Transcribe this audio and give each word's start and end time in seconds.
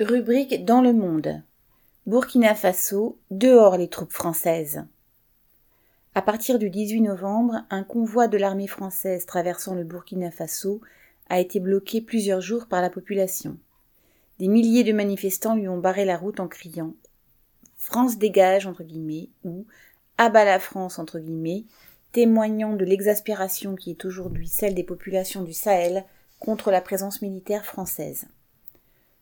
Rubrique 0.00 0.64
dans 0.64 0.80
le 0.80 0.92
monde. 0.92 1.42
Burkina 2.06 2.54
Faso, 2.54 3.18
dehors 3.32 3.76
les 3.76 3.88
troupes 3.88 4.12
françaises. 4.12 4.84
À 6.14 6.22
partir 6.22 6.60
du 6.60 6.70
18 6.70 7.00
novembre, 7.00 7.64
un 7.68 7.82
convoi 7.82 8.28
de 8.28 8.38
l'armée 8.38 8.68
française 8.68 9.26
traversant 9.26 9.74
le 9.74 9.82
Burkina 9.82 10.30
Faso 10.30 10.80
a 11.28 11.40
été 11.40 11.58
bloqué 11.58 12.00
plusieurs 12.00 12.40
jours 12.40 12.66
par 12.68 12.80
la 12.80 12.90
population. 12.90 13.58
Des 14.38 14.46
milliers 14.46 14.84
de 14.84 14.92
manifestants 14.92 15.56
lui 15.56 15.66
ont 15.66 15.78
barré 15.78 16.04
la 16.04 16.16
route 16.16 16.38
en 16.38 16.46
criant 16.46 16.94
France 17.76 18.18
dégage 18.18 18.68
entre 18.68 18.84
guillemets 18.84 19.30
ou 19.42 19.66
Abat 20.16 20.44
la 20.44 20.60
France 20.60 21.00
témoignant 22.12 22.74
de 22.74 22.84
l'exaspération 22.84 23.74
qui 23.74 23.90
est 23.90 24.04
aujourd'hui 24.04 24.46
celle 24.46 24.74
des 24.74 24.84
populations 24.84 25.42
du 25.42 25.52
Sahel 25.52 26.04
contre 26.38 26.70
la 26.70 26.80
présence 26.80 27.20
militaire 27.20 27.64
française. 27.64 28.28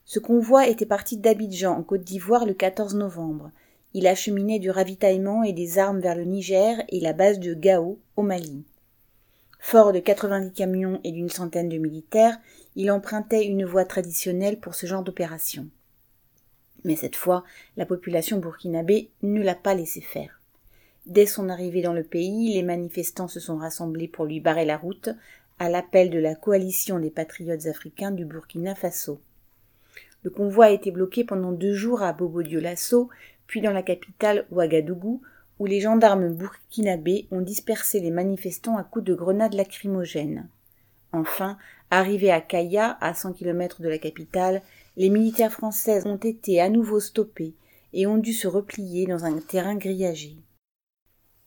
Ce 0.09 0.19
convoi 0.19 0.69
était 0.69 0.85
parti 0.85 1.17
d'Abidjan 1.17 1.77
en 1.77 1.83
Côte 1.83 2.05
d'Ivoire 2.05 2.45
le 2.45 2.53
14 2.53 2.95
novembre. 2.95 3.51
Il 3.93 4.07
acheminait 4.07 4.57
du 4.57 4.69
ravitaillement 4.71 5.43
et 5.43 5.51
des 5.51 5.79
armes 5.79 5.99
vers 5.99 6.15
le 6.15 6.23
Niger 6.23 6.81
et 6.87 7.01
la 7.01 7.11
base 7.11 7.41
de 7.41 7.53
Gao 7.53 7.99
au 8.15 8.21
Mali. 8.21 8.63
Fort 9.59 9.91
de 9.91 9.99
90 9.99 10.53
camions 10.53 11.01
et 11.03 11.11
d'une 11.11 11.27
centaine 11.27 11.67
de 11.67 11.77
militaires, 11.77 12.39
il 12.77 12.89
empruntait 12.89 13.45
une 13.45 13.65
voie 13.65 13.83
traditionnelle 13.83 14.61
pour 14.61 14.75
ce 14.75 14.85
genre 14.85 15.03
d'opération. 15.03 15.67
Mais 16.85 16.95
cette 16.95 17.17
fois, 17.17 17.43
la 17.75 17.85
population 17.85 18.37
burkinabé 18.37 19.09
ne 19.23 19.41
l'a 19.41 19.55
pas 19.55 19.73
laissé 19.73 19.99
faire. 19.99 20.39
Dès 21.05 21.25
son 21.25 21.49
arrivée 21.49 21.81
dans 21.81 21.91
le 21.91 22.05
pays, 22.05 22.53
les 22.53 22.63
manifestants 22.63 23.27
se 23.27 23.41
sont 23.41 23.57
rassemblés 23.57 24.07
pour 24.07 24.23
lui 24.23 24.39
barrer 24.39 24.63
la 24.63 24.77
route, 24.77 25.09
à 25.59 25.67
l'appel 25.67 26.11
de 26.11 26.19
la 26.19 26.35
coalition 26.35 26.97
des 26.97 27.11
patriotes 27.11 27.65
africains 27.65 28.11
du 28.11 28.23
Burkina 28.23 28.73
Faso. 28.73 29.19
Le 30.27 30.33
convoi 30.33 30.65
a 30.65 30.71
été 30.71 30.91
bloqué 30.91 31.23
pendant 31.23 31.53
deux 31.53 31.71
jours 31.71 32.01
à 32.01 32.11
Bobo-Dioulasso, 32.11 33.07
puis 33.47 33.61
dans 33.61 33.71
la 33.71 33.81
capitale 33.81 34.45
Ouagadougou, 34.51 35.21
où 35.57 35.65
les 35.65 35.79
gendarmes 35.79 36.33
burkinabés 36.33 37.29
ont 37.31 37.39
dispersé 37.39 38.01
les 38.01 38.11
manifestants 38.11 38.75
à 38.75 38.83
coups 38.83 39.05
de 39.05 39.13
grenades 39.13 39.53
lacrymogènes. 39.53 40.49
Enfin, 41.13 41.57
arrivés 41.91 42.29
à 42.29 42.41
Kaya, 42.41 42.97
à 42.99 43.13
100 43.13 43.31
km 43.35 43.81
de 43.81 43.87
la 43.87 43.99
capitale, 43.99 44.63
les 44.97 45.09
militaires 45.09 45.53
français 45.53 46.05
ont 46.05 46.17
été 46.17 46.59
à 46.59 46.67
nouveau 46.67 46.99
stoppés 46.99 47.53
et 47.93 48.05
ont 48.05 48.17
dû 48.17 48.33
se 48.33 48.49
replier 48.49 49.05
dans 49.05 49.23
un 49.23 49.39
terrain 49.39 49.75
grillagé. 49.75 50.35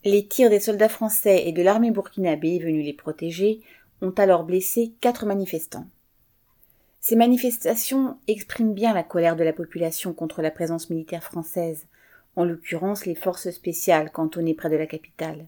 Les 0.07 0.27
tirs 0.27 0.49
des 0.49 0.59
soldats 0.59 0.89
français 0.89 1.47
et 1.47 1.53
de 1.53 1.61
l'armée 1.61 1.91
burkinabé 1.91 2.59
venus 2.59 2.87
les 2.87 2.95
protéger 2.95 3.61
ont 4.01 4.15
alors 4.17 4.45
blessé 4.45 4.95
quatre 5.03 5.27
manifestants. 5.27 5.85
Ces 7.03 7.17
manifestations 7.17 8.19
expriment 8.29 8.75
bien 8.75 8.93
la 8.93 9.03
colère 9.03 9.35
de 9.35 9.43
la 9.43 9.55
population 9.55 10.13
contre 10.13 10.43
la 10.43 10.51
présence 10.51 10.91
militaire 10.91 11.25
française, 11.25 11.87
en 12.37 12.45
l'occurrence 12.45 13.07
les 13.07 13.15
forces 13.15 13.51
spéciales 13.51 14.13
cantonnées 14.13 14.55
près 14.55 14.69
de 14.69 14.77
la 14.77 14.87
capitale. 14.87 15.47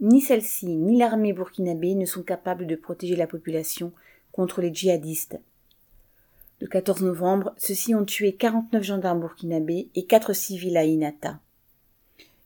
Ni 0.00 0.20
celle-ci 0.20 0.66
ni 0.66 0.96
l'armée 0.96 1.32
burkinabé 1.32 1.96
ne 1.96 2.06
sont 2.06 2.22
capables 2.22 2.68
de 2.68 2.76
protéger 2.76 3.16
la 3.16 3.26
population 3.26 3.92
contre 4.30 4.62
les 4.62 4.72
djihadistes. 4.72 5.40
Le 6.60 6.68
14 6.68 7.02
novembre, 7.02 7.54
ceux-ci 7.56 7.96
ont 7.96 8.04
tué 8.04 8.34
49 8.34 8.82
gendarmes 8.82 9.20
burkinabés 9.20 9.88
et 9.96 10.06
4 10.06 10.32
civils 10.32 10.76
à 10.76 10.84
Inata. 10.84 11.40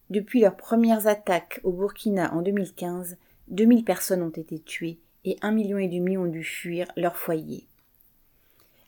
Depuis 0.09 0.41
leurs 0.41 0.57
premières 0.57 1.07
attaques 1.07 1.61
au 1.65 1.73
Burkina 1.73 2.33
en 2.35 2.41
2015, 2.41 3.19
2000 3.49 3.85
personnes 3.85 4.23
ont 4.23 4.31
été 4.31 4.59
tuées 4.59 4.99
et 5.27 5.37
un 5.43 5.53
million 5.53 5.77
et 5.77 5.89
demi 5.89 6.17
ont 6.17 6.27
dû 6.27 6.43
fuir 6.43 6.91
leur 6.97 7.17
foyer. 7.17 7.67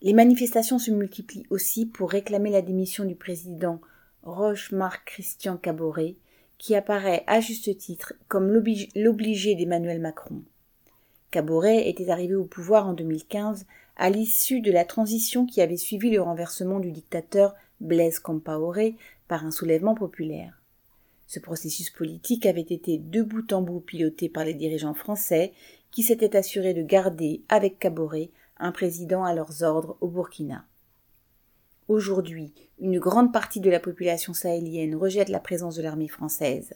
Les 0.05 0.13
manifestations 0.13 0.79
se 0.79 0.91
multiplient 0.91 1.47
aussi 1.49 1.87
pour 1.87 2.11
réclamer 2.11 2.51
la 2.51 2.61
démission 2.61 3.07
du 3.07 3.15
président 3.15 3.81
Roche-Marc 4.23 5.07
Christian 5.07 5.57
Caboret, 5.57 6.17
qui 6.59 6.75
apparaît 6.75 7.25
à 7.27 7.41
juste 7.41 7.75
titre 7.79 8.13
comme 8.29 8.51
l'obligé 8.51 9.55
d'Emmanuel 9.55 10.03
Macron. 10.03 10.43
Caboret 11.31 11.89
était 11.89 12.11
arrivé 12.11 12.35
au 12.35 12.45
pouvoir 12.45 12.87
en 12.87 12.93
2015 12.93 13.65
à 13.97 14.11
l'issue 14.11 14.61
de 14.61 14.71
la 14.71 14.85
transition 14.85 15.47
qui 15.47 15.63
avait 15.63 15.79
suivi 15.79 16.11
le 16.11 16.21
renversement 16.21 16.81
du 16.81 16.93
dictateur 16.93 17.55
Blaise 17.81 18.19
Compaoré 18.19 18.97
par 19.27 19.47
un 19.47 19.51
soulèvement 19.51 19.95
populaire. 19.95 20.61
Ce 21.27 21.41
processus 21.41 21.89
politique 21.89 22.45
avait 22.45 22.61
été 22.61 22.99
de 22.99 23.23
bout 23.23 23.55
en 23.55 23.63
bout 23.63 23.81
piloté 23.81 24.29
par 24.29 24.45
les 24.45 24.53
dirigeants 24.53 24.93
français 24.93 25.55
qui 25.91 26.03
s'étaient 26.03 26.37
assurés 26.37 26.75
de 26.75 26.83
garder 26.83 27.41
avec 27.49 27.79
Caboret 27.79 28.29
un 28.59 28.73
président 28.73 29.25
à 29.25 29.35
leurs 29.35 29.63
ordres 29.63 29.97
au 30.01 30.09
Burkina. 30.09 30.65
Aujourd'hui, 31.89 32.53
une 32.81 32.99
grande 32.99 33.33
partie 33.33 33.61
de 33.61 33.71
la 33.71 33.81
population 33.81 34.33
sahélienne 34.33 34.95
rejette 34.95 35.29
la 35.29 35.41
présence 35.41 35.77
de 35.77 35.83
l'armée 35.83 36.09
française. 36.09 36.75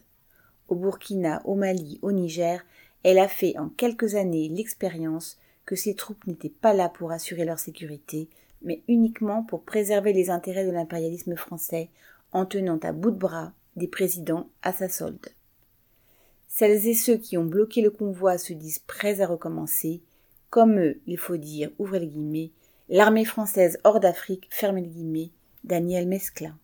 Au 0.68 0.74
Burkina, 0.74 1.40
au 1.44 1.54
Mali, 1.54 1.98
au 2.02 2.12
Niger, 2.12 2.64
elle 3.02 3.18
a 3.18 3.28
fait 3.28 3.56
en 3.58 3.68
quelques 3.68 4.16
années 4.16 4.48
l'expérience 4.48 5.38
que 5.64 5.76
ces 5.76 5.94
troupes 5.94 6.26
n'étaient 6.26 6.48
pas 6.48 6.74
là 6.74 6.88
pour 6.88 7.10
assurer 7.12 7.44
leur 7.44 7.58
sécurité, 7.58 8.28
mais 8.62 8.82
uniquement 8.88 9.42
pour 9.42 9.62
préserver 9.62 10.12
les 10.12 10.30
intérêts 10.30 10.66
de 10.66 10.70
l'impérialisme 10.72 11.36
français 11.36 11.90
en 12.32 12.44
tenant 12.44 12.78
à 12.78 12.92
bout 12.92 13.10
de 13.10 13.18
bras 13.18 13.52
des 13.76 13.88
présidents 13.88 14.48
à 14.62 14.72
sa 14.72 14.88
solde. 14.88 15.28
Celles 16.48 16.86
et 16.86 16.94
ceux 16.94 17.16
qui 17.16 17.36
ont 17.38 17.44
bloqué 17.44 17.82
le 17.82 17.90
convoi 17.90 18.36
se 18.36 18.52
disent 18.52 18.80
prêts 18.80 19.20
à 19.20 19.26
recommencer, 19.26 20.02
comme 20.50 20.78
eux, 20.78 21.00
il 21.06 21.19
faut 21.19 21.36
dire, 21.36 21.70
ouvrez 21.78 22.00
les 22.00 22.09
guillemets, 22.09 22.53
l'armée 22.88 23.25
française 23.25 23.78
hors 23.84 24.00
d'Afrique, 24.00 24.48
fermez 24.50 24.82
les 24.82 24.88
guillemets, 24.88 25.31
Daniel 25.64 26.06
Mesclin. 26.06 26.59